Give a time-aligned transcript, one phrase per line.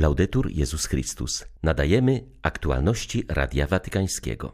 [0.00, 1.44] Laudetur Jezus Chrystus.
[1.62, 4.52] Nadajemy aktualności Radia Watykańskiego.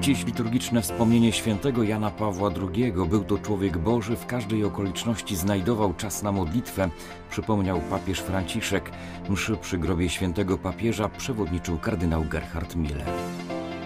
[0.00, 2.92] Dziś liturgiczne wspomnienie świętego Jana Pawła II.
[2.92, 6.90] Był to człowiek Boży, w każdej okoliczności znajdował czas na modlitwę,
[7.30, 8.90] przypomniał papież Franciszek.
[9.28, 13.06] Mszy przy grobie świętego papieża przewodniczył kardynał Gerhard Miller.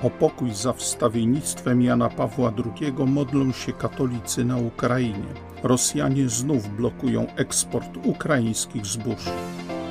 [0.03, 5.46] O pokój za wstawiennictwem Jana Pawła II modlą się katolicy na Ukrainie.
[5.63, 9.25] Rosjanie znów blokują eksport ukraińskich zbóż.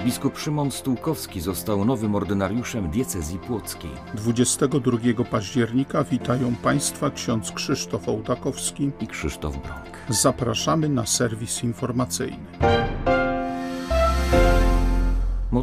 [0.05, 3.91] Biskup Szymon Stułkowski został nowym ordynariuszem diecezji płockiej.
[4.13, 4.97] 22
[5.31, 9.97] października witają Państwa ksiądz Krzysztof Ołtakowski i Krzysztof Bronk.
[10.09, 12.45] Zapraszamy na serwis informacyjny.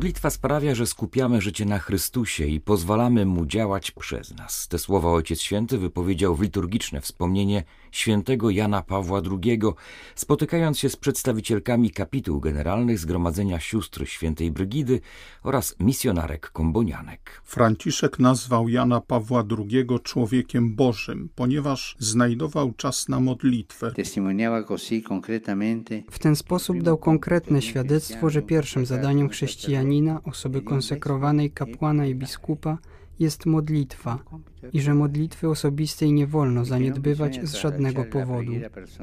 [0.03, 4.69] Modlitwa sprawia, że skupiamy życie na Chrystusie i pozwalamy Mu działać przez nas.
[4.69, 9.61] Te słowa Ojciec Święty wypowiedział w liturgiczne wspomnienie świętego Jana Pawła II,
[10.15, 15.01] spotykając się z przedstawicielkami kapituł generalnych Zgromadzenia Sióstr Świętej Brygidy
[15.43, 17.43] oraz misjonarek kombonianek.
[17.45, 23.93] Franciszek nazwał Jana Pawła II człowiekiem Bożym, ponieważ znajdował czas na modlitwę.
[26.11, 29.29] W ten sposób dał konkretne świadectwo, że pierwszym zadaniem
[29.93, 32.79] chrześcijanina, osoby konsekrowanej kapłana i biskupa,
[33.19, 34.19] jest modlitwa
[34.73, 38.53] i że modlitwy osobistej nie wolno zaniedbywać z żadnego powodu.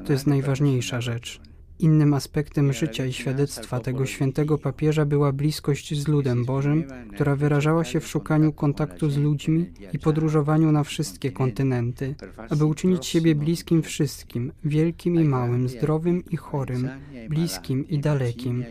[0.05, 1.41] To jest najważniejsza rzecz.
[1.79, 7.83] Innym aspektem życia i świadectwa tego świętego papieża była bliskość z ludem Bożym, która wyrażała
[7.83, 12.15] się w szukaniu kontaktu z ludźmi i podróżowaniu na wszystkie kontynenty,
[12.49, 16.89] aby uczynić siebie bliskim wszystkim, wielkim i małym, zdrowym i chorym,
[17.29, 18.65] bliskim i dalekim.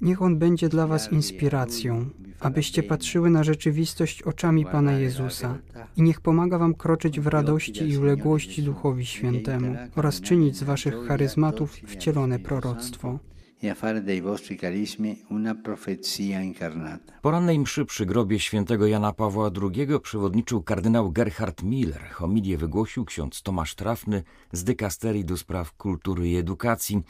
[0.00, 5.58] Niech On będzie dla Was inspiracją, abyście patrzyły na rzeczywistość oczami Pana Jezusa.
[5.96, 10.94] I niech pomaga Wam kroczyć w radości i uległości Duchowi Świętemu oraz czynić z Waszych
[11.06, 13.18] charyzmatów wcielone proroctwo
[13.62, 17.12] e a fare dei vostri carismi una profezia incarnata.
[17.20, 22.10] Porannej mszy przy grobie świętego Jana Pawła II przewodniczył kardynał Gerhard Miller.
[22.10, 27.02] Homilię wygłosił ksiądz Tomasz Trafny z dykasterii do spraw kultury i edukacji.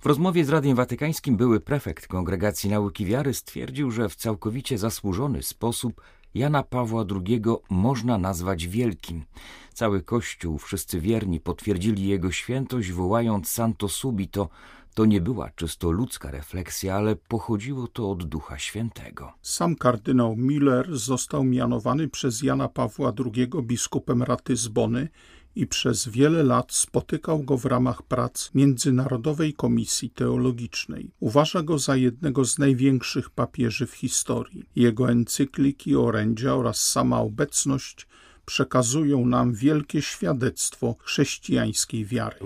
[0.00, 5.42] W rozmowie z Radiem Watykańskim były prefekt Kongregacji Nauki Wiary stwierdził, że w całkowicie zasłużony
[5.42, 6.00] sposób
[6.34, 9.24] Jana Pawła II można nazwać wielkim.
[9.72, 14.48] Cały Kościół, wszyscy wierni potwierdzili jego świętość, wołając Santo Subito,
[14.96, 19.32] to nie była czysto ludzka refleksja, ale pochodziło to od Ducha Świętego.
[19.42, 25.08] Sam kardynał Miller został mianowany przez Jana Pawła II biskupem Ratyzbony
[25.54, 31.10] i przez wiele lat spotykał go w ramach prac Międzynarodowej Komisji Teologicznej.
[31.20, 34.64] Uważa go za jednego z największych papieży w historii.
[34.76, 38.06] Jego encykliki, orędzia oraz sama obecność
[38.46, 42.36] przekazują nam wielkie świadectwo chrześcijańskiej wiary.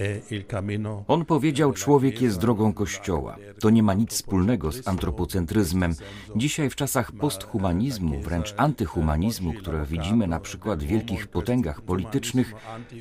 [0.00, 3.36] E On powiedział, człowiek jest drogą Kościoła.
[3.60, 5.94] To nie ma nic wspólnego z antropocentryzmem.
[6.36, 12.54] Dzisiaj w czasach posthumanizmu, wręcz antyhumanizmu, które widzimy na przykład w wielkich potęgach politycznych,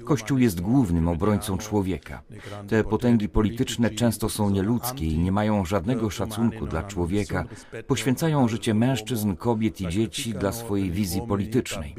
[0.05, 2.21] Kościół jest głównym obrońcą człowieka.
[2.67, 7.45] Te potęgi polityczne często są nieludzkie i nie mają żadnego szacunku dla człowieka.
[7.87, 11.95] Poświęcają życie mężczyzn, kobiet i dzieci dla swojej wizji politycznej.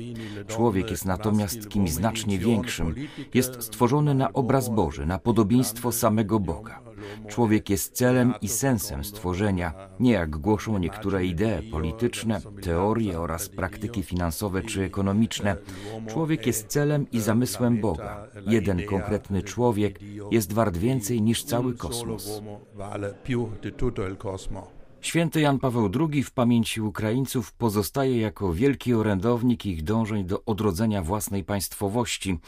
[0.47, 2.94] Człowiek jest natomiast kimś znacznie większym.
[3.34, 6.90] Jest stworzony na obraz Boży na podobieństwo samego Boga.
[7.28, 14.03] Człowiek jest celem i sensem stworzenia, nie jak głoszą niektóre idee polityczne, teorie oraz praktyki
[14.03, 15.56] finansowe czy ekonomiczne.
[16.09, 18.26] Człowiek jest celem i zamysłem Boga.
[18.47, 20.00] Jeden konkretny człowiek
[20.31, 22.43] jest wart więcej niż cały kosmos.
[25.00, 31.03] Święty Jan Paweł II w pamięci Ukraińców pozostaje jako wielki orędownik ich dążeń do odrodzenia
[31.03, 32.38] własnej państwowości.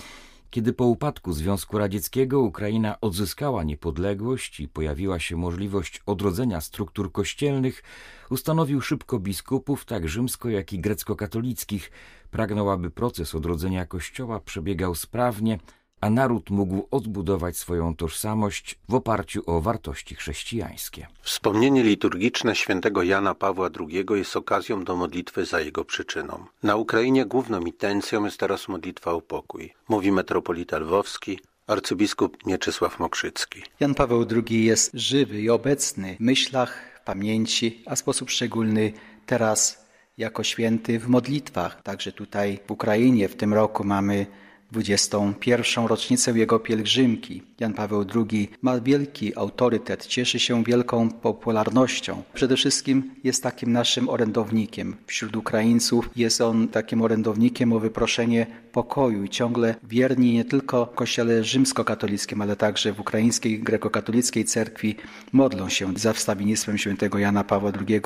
[0.53, 7.83] Kiedy po upadku Związku Radzieckiego Ukraina odzyskała niepodległość i pojawiła się możliwość odrodzenia struktur kościelnych,
[8.31, 11.91] ustanowił szybko biskupów, tak rzymsko jak i grecko-katolickich.
[12.31, 15.59] Pragnął, aby proces odrodzenia Kościoła przebiegał sprawnie,
[16.03, 21.07] a naród mógł odbudować swoją tożsamość w oparciu o wartości chrześcijańskie.
[21.23, 26.45] Wspomnienie liturgiczne świętego Jana Pawła II jest okazją do modlitwy za jego przyczyną.
[26.63, 33.63] Na Ukrainie główną intencją jest teraz modlitwa o pokój, mówi metropolita lwowski, arcybiskup Mieczysław Mokrzycki.
[33.81, 38.93] Jan Paweł II jest żywy i obecny w myślach, pamięci, a w sposób szczególny
[39.27, 39.87] teraz
[40.19, 41.83] jako święty w modlitwach.
[41.83, 44.27] Także tutaj w Ukrainie w tym roku mamy
[44.73, 45.87] 21.
[45.87, 47.43] rocznicę jego pielgrzymki.
[47.61, 52.23] Jan Paweł II ma wielki autorytet, cieszy się wielką popularnością.
[52.35, 54.97] Przede wszystkim jest takim naszym orędownikiem.
[55.07, 60.95] Wśród Ukraińców jest on takim orędownikiem o wyproszenie pokoju i ciągle wierni nie tylko w
[60.95, 64.97] kościele rzymskokatolickim, ale także w ukraińskiej grekokatolickiej cerkwi
[65.33, 68.01] modlą się za wstawiennictwem świętego Jana Pawła II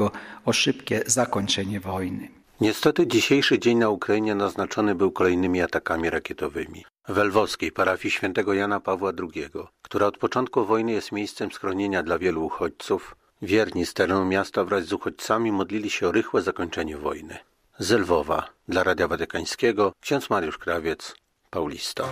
[0.44, 2.35] o szybkie zakończenie wojny.
[2.61, 6.85] Niestety dzisiejszy dzień na Ukrainie naznaczony był kolejnymi atakami rakietowymi.
[7.08, 9.44] W lwowskiej parafii świętego Jana Pawła II,
[9.82, 14.85] która od początku wojny jest miejscem schronienia dla wielu uchodźców, wierni z terenu miasta wraz
[14.85, 17.38] z uchodźcami modlili się o rychłe zakończenie wojny.
[17.79, 21.14] Z Lwowa, dla Radia Watykańskiego, ksiądz Mariusz Krawiec,
[21.50, 22.05] Paulista.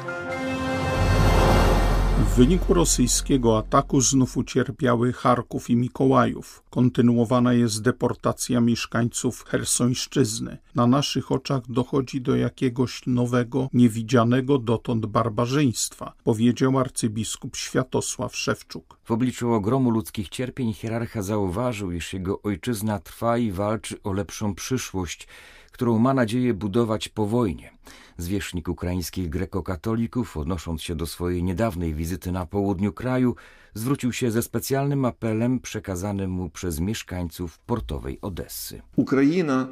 [2.35, 6.63] W wyniku rosyjskiego ataku znów ucierpiały Charków i Mikołajów.
[6.71, 10.59] Kontynuowana jest deportacja mieszkańców Hersońszczyzny.
[10.75, 18.99] Na naszych oczach dochodzi do jakiegoś nowego, niewidzianego dotąd barbarzyństwa, powiedział arcybiskup Światosław Szewczuk.
[19.05, 24.55] W obliczu ogromu ludzkich cierpień hierarcha zauważył, iż jego ojczyzna trwa i walczy o lepszą
[24.55, 25.29] przyszłość,
[25.73, 27.71] którą ma nadzieję budować po wojnie.
[28.19, 33.35] Zwierzchnik ukraińskich grekokatolików, odnosząc się do swojej niedawnej wizyty na południu kraju,
[33.75, 38.83] zwrócił się ze specjalnym apelem przekazanym mu przez mieszkańców portowej Odessy.
[38.97, 39.69] Ukraina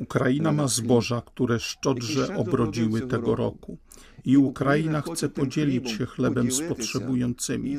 [0.00, 3.78] Ukraina ma zboża, które szczodrze obrodziły tego roku.
[4.24, 7.76] I Ukraina chce podzielić się chlebem z potrzebującymi.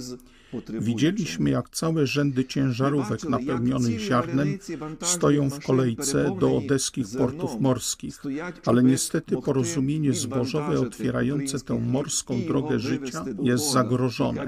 [0.80, 4.58] Widzieliśmy, jak całe rzędy ciężarówek napełnionych ziarnem
[5.02, 8.22] stoją w kolejce do odeskich portów morskich,
[8.66, 14.48] ale niestety porozumienie zbożowe otwierające tę morską drogę życia jest zagrożone.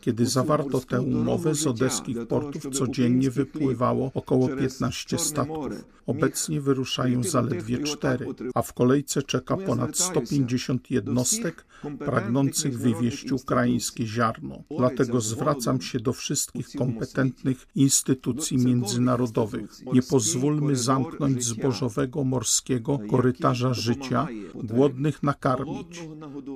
[0.00, 5.72] Kiedy zawarto tę umowę z odeskich portów codziennie wypływało około 15 statków.
[6.06, 11.66] Obecnie wyruszają zaledwie cztery, a w kolejce czeka ponad 150 jednostek
[11.98, 14.62] pragnących wywieźć ukraińskie ziarno.
[14.78, 19.70] Dlatego zwracam się do wszystkich kompetentnych instytucji międzynarodowych.
[19.92, 26.02] Nie pozwólmy zamknąć zbożowego morskiego korytarza życia, głodnych nakarmić.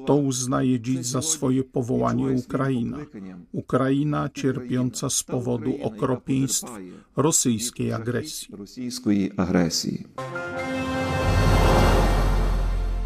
[0.06, 2.98] To uznaje dziś za swoje powołanie Ukraina.
[3.52, 6.70] Ukraina cierpiąca z powodu okropieństw
[7.16, 8.48] rosyjskiej agresji.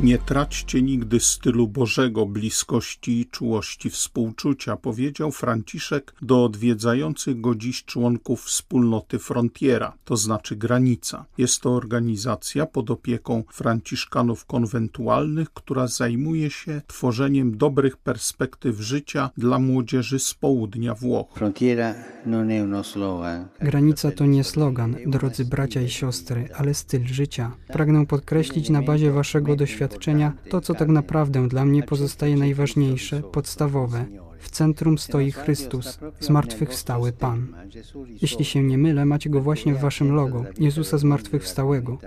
[0.00, 7.84] Nie traćcie nigdy stylu Bożego, bliskości i czułości współczucia, powiedział Franciszek do odwiedzających go dziś
[7.84, 11.24] członków wspólnoty Frontiera, to znaczy granica.
[11.38, 19.58] Jest to organizacja pod opieką franciszkanów konwentualnych, która zajmuje się tworzeniem dobrych perspektyw życia dla
[19.58, 21.28] młodzieży z południa Włoch.
[23.60, 27.52] Granica to nie slogan, drodzy bracia i siostry, ale styl życia.
[27.68, 33.22] Pragnę podkreślić na bazie waszego doświadczenia, doświadczenia to, co tak naprawdę dla mnie pozostaje najważniejsze,
[33.22, 34.04] podstawowe.
[34.38, 37.46] W centrum stoi Chrystus, zmartwychwstały Pan.
[38.22, 41.98] Jeśli się nie mylę, macie go właśnie w waszym logo, Jezusa zmartwychwstałego.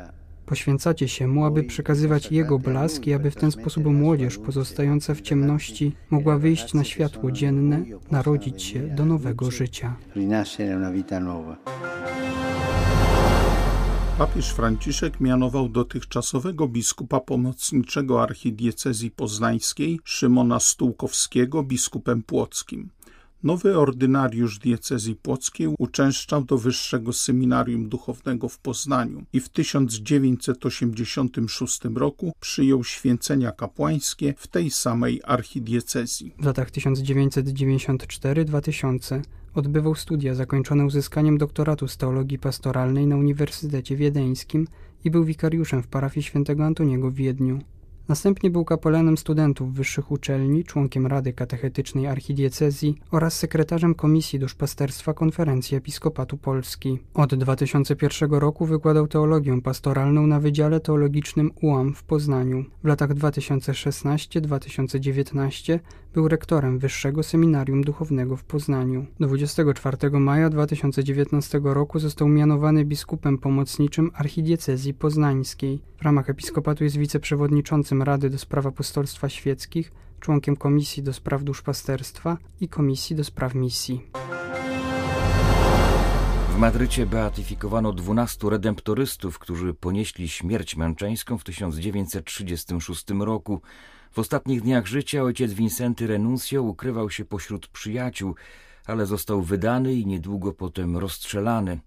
[0.46, 5.22] Poświęcacie się mu, aby przekazywać Jego blask i aby w ten sposób młodzież pozostająca w
[5.22, 9.96] ciemności mogła wyjść na światło dzienne, narodzić się do nowego życia.
[14.18, 22.90] Papież Franciszek mianował dotychczasowego biskupa pomocniczego archidiecezji poznańskiej Szymona Stułkowskiego biskupem płockim.
[23.44, 32.34] Nowy ordynariusz diecezji płockiej uczęszczał do Wyższego Seminarium Duchownego w Poznaniu i w 1986 roku
[32.40, 36.34] przyjął święcenia kapłańskie w tej samej archidiecezji.
[36.40, 39.22] W latach 1994-2000
[39.58, 44.68] Odbywał studia zakończone uzyskaniem doktoratu z teologii pastoralnej na Uniwersytecie Wiedeńskim
[45.04, 47.60] i był wikariuszem w parafii świętego Antoniego w Wiedniu.
[48.08, 55.78] Następnie był kapelanem studentów wyższych uczelni, członkiem Rady Katechetycznej Archidiecezji oraz sekretarzem Komisji Duszpasterstwa Konferencji
[55.78, 57.00] Episkopatu Polski.
[57.14, 62.66] Od 2001 roku wykładał teologię pastoralną na Wydziale Teologicznym UAM w Poznaniu.
[62.84, 65.80] W latach 2016-2019
[66.14, 69.06] był rektorem Wyższego Seminarium Duchownego w Poznaniu.
[69.20, 75.82] 24 maja 2019 roku został mianowany biskupem pomocniczym Archidiecezji Poznańskiej.
[75.98, 82.38] W ramach episkopatu jest wiceprzewodniczącym Rady do Spraw Apostolstwa Świeckich, członkiem Komisji do Spraw Duszpasterstwa
[82.62, 84.02] i Komisji do Spraw Misji.
[86.58, 93.62] W Madrycie beatyfikowano 12 redemptorystów, którzy ponieśli śmierć męczeńską w 1936 roku.
[94.12, 98.36] W ostatnich dniach życia ojciec Vincenty Renuncio ukrywał się pośród przyjaciół,
[98.86, 101.80] ale został wydany i niedługo potem rozstrzelany.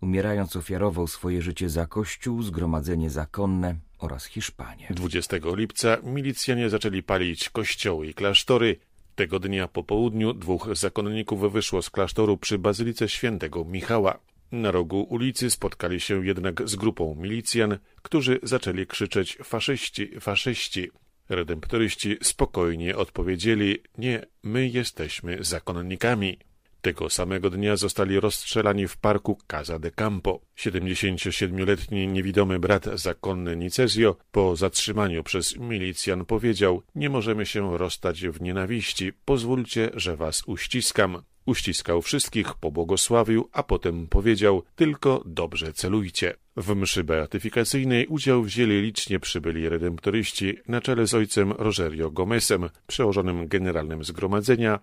[0.00, 4.86] Umierając ofiarował swoje życie za Kościół, zgromadzenie zakonne, oraz Hiszpanię.
[4.90, 8.76] 20 lipca milicjanie zaczęli palić kościoły i klasztory.
[9.14, 14.18] Tego dnia po południu dwóch zakonników wyszło z klasztoru przy Bazylice Świętego Michała.
[14.52, 20.90] Na rogu ulicy spotkali się jednak z grupą milicjan, którzy zaczęli krzyczeć faszyści, faszyści.
[21.28, 26.38] Redemptoryści spokojnie odpowiedzieli: Nie, my jesteśmy zakonnikami.
[26.80, 30.40] Tego samego dnia zostali rozstrzelani w parku Casa de Campo.
[30.58, 38.40] 77-letni niewidomy brat zakonny Nicezio po zatrzymaniu przez milicjan powiedział: Nie możemy się rozstać w
[38.40, 41.22] nienawiści, pozwólcie, że was uściskam.
[41.46, 46.34] Uściskał wszystkich, pobłogosławił, a potem powiedział: Tylko dobrze celujcie.
[46.56, 53.48] W mszy beatyfikacyjnej udział wzięli licznie przybyli redemptoryści na czele z ojcem Rogerio Gomezem, przełożonym
[53.48, 54.80] generalnym zgromadzenia.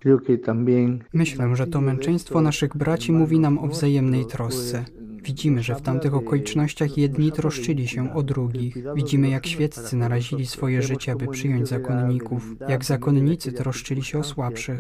[1.14, 4.86] Myślę, że to męczeństwo naszych braci mówi nam o wzajemnej trosce.
[5.24, 8.78] Widzimy, że w tamtych okolicznościach jedni troszczyli się o drugich.
[8.96, 14.80] Widzimy, jak świeccy narazili swoje życie, aby przyjąć zakonników, jak zakonnicy troszczyli się o słabszych.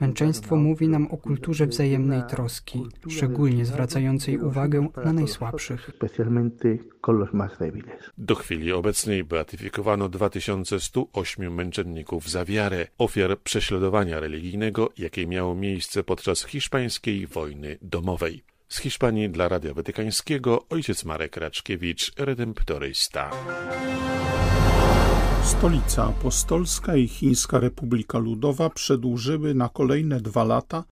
[0.00, 5.90] Męczeństwo mówi nam o kulturze wzajemnej troski, szczególnie zwracającej uwagę na najsłabszych.
[8.18, 16.44] Do chwili obecnej beatyfikowano 2108 męczenników za wiarę, ofiar prześladowania religijnego, jakie miało miejsce podczas
[16.44, 18.51] hiszpańskiej wojny domowej.
[18.72, 23.30] Z Hiszpanii dla Radia Watykańskiego ojciec Marek Raczkiewicz, redemptorysta.
[25.44, 30.84] Stolica Apostolska i Chińska Republika Ludowa przedłużyły na kolejne dwa lata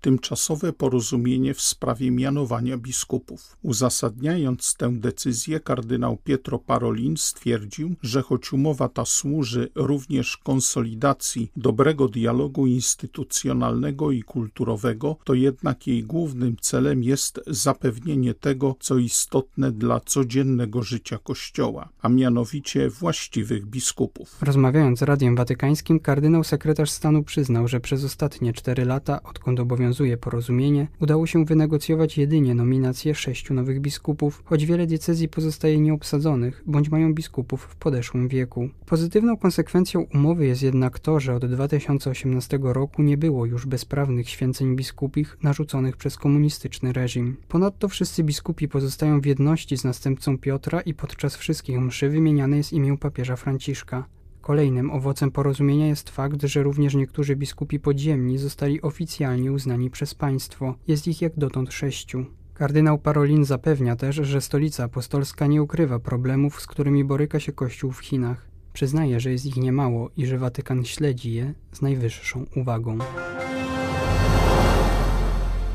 [0.00, 3.56] tymczasowe porozumienie w sprawie mianowania biskupów.
[3.62, 12.08] Uzasadniając tę decyzję, kardynał Pietro Parolin stwierdził, że choć umowa ta służy również konsolidacji dobrego
[12.08, 20.00] dialogu instytucjonalnego i kulturowego, to jednak jej głównym celem jest zapewnienie tego, co istotne dla
[20.00, 24.36] codziennego życia Kościoła, a mianowicie właściwych biskupów.
[24.42, 29.85] Rozmawiając z Radiem Watykańskim, kardynał sekretarz stanu przyznał, że przez ostatnie cztery lata, odkąd obowiązuje
[29.86, 36.62] obowiązuje porozumienie, udało się wynegocjować jedynie nominację sześciu nowych biskupów, choć wiele diecezji pozostaje nieobsadzonych,
[36.66, 38.68] bądź mają biskupów w podeszłym wieku.
[38.86, 44.76] Pozytywną konsekwencją umowy jest jednak to, że od 2018 roku nie było już bezprawnych święceń
[44.76, 47.36] biskupich narzuconych przez komunistyczny reżim.
[47.48, 52.72] Ponadto wszyscy biskupi pozostają w jedności z następcą Piotra i podczas wszystkich mszy wymieniane jest
[52.72, 54.15] imię papieża Franciszka.
[54.46, 60.74] Kolejnym owocem porozumienia jest fakt, że również niektórzy biskupi podziemni zostali oficjalnie uznani przez państwo.
[60.88, 62.24] Jest ich jak dotąd sześciu.
[62.54, 67.92] Kardynał Parolin zapewnia też, że stolica apostolska nie ukrywa problemów, z którymi boryka się Kościół
[67.92, 68.46] w Chinach.
[68.72, 72.98] Przyznaje, że jest ich niemało i że Watykan śledzi je z najwyższą uwagą.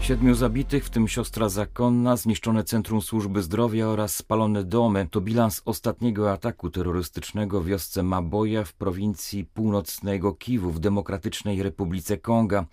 [0.01, 5.61] Siedmiu zabitych, w tym siostra zakonna, zniszczone Centrum Służby Zdrowia oraz spalone domy to bilans
[5.65, 12.65] ostatniego ataku terrorystycznego w wiosce Maboja w prowincji północnego Kiwu w Demokratycznej Republice Konga.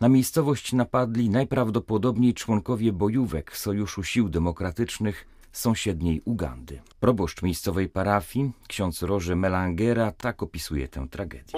[0.00, 6.82] Na miejscowość napadli najprawdopodobniej członkowie bojówek Sojuszu Sił Demokratycznych sąsiedniej Ugandy.
[7.00, 11.52] Proboszcz miejscowej parafii, ksiądz Roże Melangera, tak opisuje tę tragedię.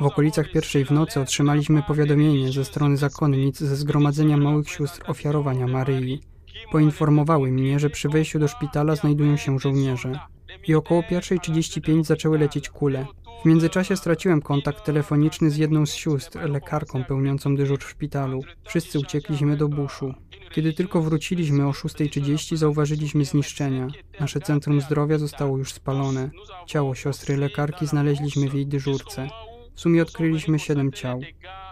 [0.00, 5.66] W okolicach pierwszej w nocy otrzymaliśmy powiadomienie ze strony zakonnic ze Zgromadzenia Małych Sióstr Ofiarowania
[5.66, 6.20] Maryi.
[6.72, 10.20] Poinformowały mnie, że przy wejściu do szpitala znajdują się żołnierze.
[10.68, 13.06] I około 1.35 zaczęły lecieć kule.
[13.42, 18.40] W międzyczasie straciłem kontakt telefoniczny z jedną z sióstr, lekarką pełniącą dyżur w szpitalu.
[18.64, 20.14] Wszyscy uciekliśmy do buszu.
[20.52, 23.88] Kiedy tylko wróciliśmy o 6.30, zauważyliśmy zniszczenia.
[24.20, 26.30] Nasze centrum zdrowia zostało już spalone.
[26.66, 29.28] Ciało siostry lekarki znaleźliśmy w jej dyżurce.
[29.74, 31.20] W sumie odkryliśmy siedem ciał.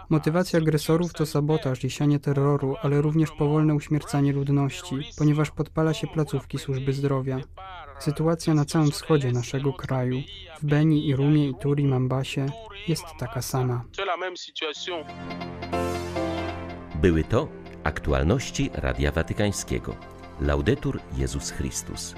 [0.09, 6.57] Motywacja agresorów to sabotaż i terroru, ale również powolne uśmiercanie ludności, ponieważ podpala się placówki
[6.57, 7.39] służby zdrowia.
[7.99, 10.21] Sytuacja na całym wschodzie naszego kraju,
[10.61, 12.45] w Beni, Irumie, Ituri, Mambasie,
[12.87, 13.83] jest taka sama.
[16.95, 17.47] Były to
[17.83, 19.95] aktualności Radia Watykańskiego.
[20.41, 22.15] Laudetur Jezus Chrystus.